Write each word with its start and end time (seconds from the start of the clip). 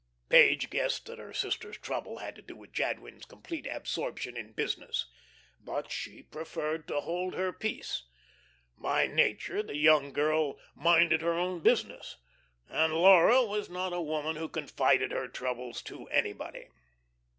Page 0.29 0.71
guessed 0.71 1.05
that 1.05 1.19
her 1.19 1.31
sister's 1.31 1.77
trouble 1.77 2.17
had 2.17 2.33
to 2.35 2.41
do 2.41 2.55
with 2.55 2.71
Jadwin's 2.73 3.23
complete 3.23 3.67
absorption 3.69 4.35
in 4.35 4.51
business, 4.51 5.05
but 5.59 5.91
she 5.91 6.23
preferred 6.23 6.87
to 6.87 7.01
hold 7.01 7.35
her 7.35 7.53
peace. 7.53 8.07
By 8.75 9.05
nature 9.05 9.61
the 9.61 9.77
young 9.77 10.11
girl 10.11 10.57
"minded 10.73 11.21
her 11.21 11.33
own 11.33 11.59
business," 11.59 12.17
and 12.67 12.95
Laura 12.95 13.43
was 13.45 13.69
not 13.69 13.93
a 13.93 14.01
woman 14.01 14.37
who 14.37 14.49
confided 14.49 15.11
her 15.11 15.27
troubles 15.27 15.83
to 15.83 16.07
anybody. 16.07 16.69